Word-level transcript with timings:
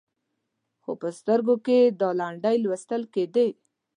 خو 0.83 0.91
په 1.01 1.09
سترګو 1.19 1.55
کې 1.65 1.77
یې 1.81 1.93
دا 2.01 2.09
لنډۍ 2.19 2.55
لوستل 2.63 3.01
کېدې. 3.13 3.47